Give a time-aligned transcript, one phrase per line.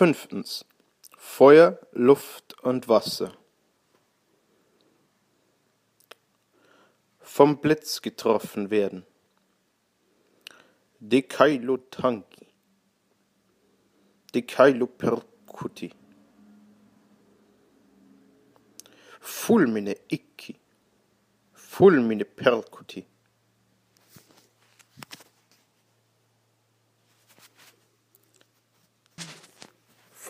[0.00, 0.64] Fünftens.
[1.18, 3.36] Feuer, Luft und Wasser.
[7.18, 9.04] Vom Blitz getroffen werden.
[11.00, 12.46] Dekailo tanki.
[14.34, 15.90] Dekailo percuti.
[19.20, 20.56] Fulmine ikki.
[21.52, 23.04] Fulmine percuti.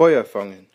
[0.01, 0.67] Feuer fangen.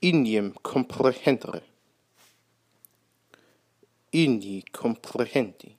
[0.00, 1.62] Iniem comprehendere.
[4.10, 5.76] Inni comprehendi.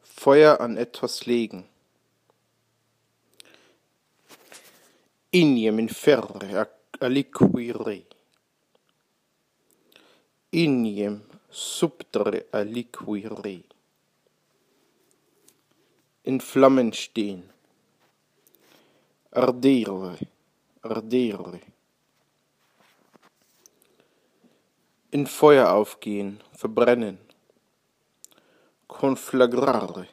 [0.00, 1.68] Feuer an etwas legen.
[5.30, 6.70] Iniem inferre
[7.00, 8.06] aliquire.
[10.52, 11.20] Iniem
[11.50, 13.73] subtere aliquire.
[16.26, 17.50] In Flammen stehen.
[19.30, 20.16] Ardere,
[20.80, 21.60] ardere.
[25.10, 27.18] In Feuer aufgehen, verbrennen.
[28.88, 30.08] Conflagrare.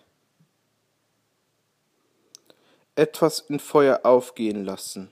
[2.95, 5.09] Etwas in Feuer aufgehen lassen.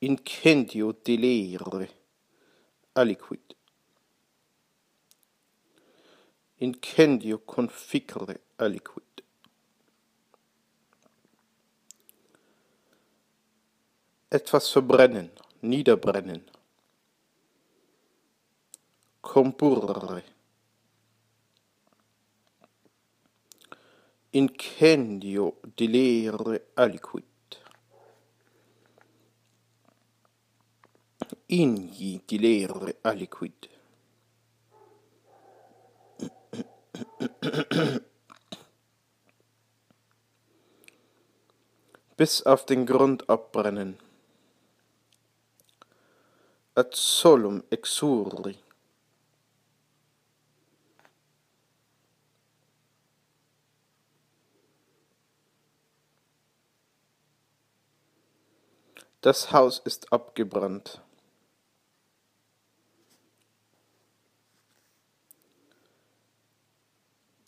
[0.00, 1.88] Incendio delere.
[2.92, 3.56] Aliquid.
[6.64, 9.22] incendio conficere aliquid.
[14.28, 16.42] Etwas verbrennen, niederbrennen.
[19.20, 20.24] Compurre.
[24.30, 27.24] Incendio delere aliquid.
[31.46, 33.73] Igni delere aliquid.
[42.16, 43.98] Bis auf den Grund abbrennen.
[46.74, 48.58] Ad solum exurri.
[59.20, 61.00] Das Haus ist abgebrannt.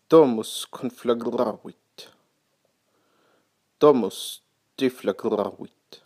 [0.08, 2.12] Domus conflagravit.
[3.80, 4.40] Domus
[4.76, 6.02] deflagravit.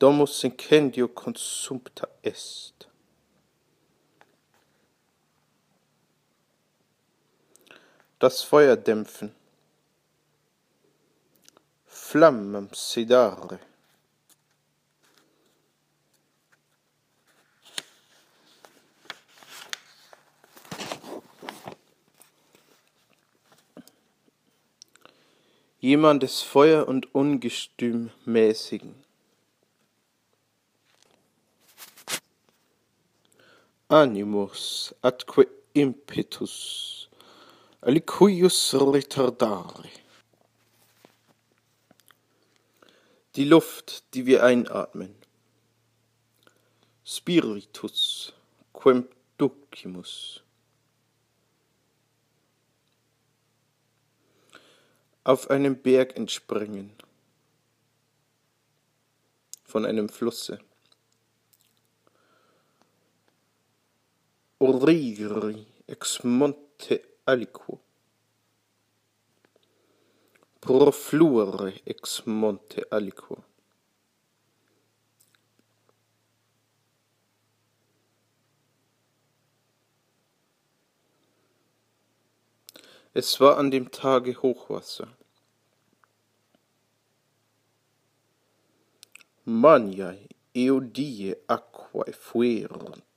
[0.00, 2.88] Domus incendio consumpta est.
[8.18, 9.32] Das Feuer dämpfen.
[11.86, 13.60] Flammam sedare.
[25.84, 28.94] Jemandes Feuer und Ungestüm mäßigen.
[33.88, 37.10] Animus atque impetus
[37.82, 39.90] alicuius retardare.
[43.36, 45.14] Die Luft, die wir einatmen.
[47.04, 48.32] Spiritus
[48.72, 49.06] quem
[49.36, 50.43] ducimus.
[55.26, 56.92] Auf einem Berg entspringen.
[59.64, 60.58] Von einem Flusse.
[64.58, 67.80] Oriri ex monte aliquo.
[70.60, 73.42] Profluere ex monte aliquo.
[83.16, 85.06] Es war an dem Tage Hochwasser.
[89.44, 93.13] Maniae eodie aquae fuerunt.